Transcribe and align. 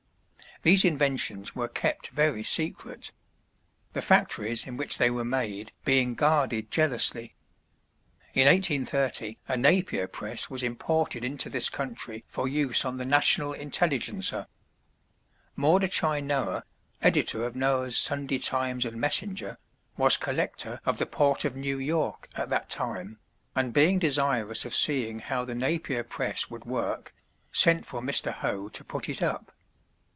These 0.63 0.85
inventions 0.85 1.55
were 1.55 1.67
kept 1.67 2.09
very 2.09 2.43
secret; 2.43 3.11
the 3.93 4.01
factories 4.03 4.67
in 4.67 4.77
which 4.77 4.99
they 4.99 5.09
were 5.09 5.25
made 5.25 5.71
being 5.85 6.13
guarded 6.13 6.69
jealously. 6.69 7.33
In 8.35 8.45
1830 8.47 9.39
a 9.47 9.57
Napier 9.57 10.07
press 10.07 10.51
was 10.51 10.61
imported 10.61 11.25
into 11.25 11.49
this 11.49 11.67
country 11.67 12.23
for 12.27 12.47
use 12.47 12.85
on 12.85 12.97
the 12.97 13.05
National 13.05 13.53
Intelligencer. 13.53 14.45
Mordecai 15.55 16.19
Noah, 16.19 16.63
editor 17.01 17.43
of 17.43 17.55
Noah's 17.55 17.97
Sunday 17.97 18.37
Times 18.37 18.85
and 18.85 19.01
Messenger, 19.01 19.57
was 19.97 20.15
collector 20.15 20.79
of 20.85 20.99
the 20.99 21.07
port 21.07 21.43
of 21.43 21.55
New 21.55 21.79
York 21.79 22.27
at 22.35 22.49
that 22.49 22.69
time, 22.69 23.17
and 23.55 23.73
being 23.73 23.97
desirous 23.97 24.63
of 24.65 24.75
seeing 24.75 25.21
how 25.21 25.43
the 25.43 25.55
Napier 25.55 26.03
press 26.03 26.51
would 26.51 26.65
work, 26.65 27.15
sent 27.51 27.83
for 27.87 27.99
Mr. 27.99 28.31
Hoe 28.31 28.69
to 28.69 28.83
put 28.83 29.09
it 29.09 29.23
up. 29.23 29.51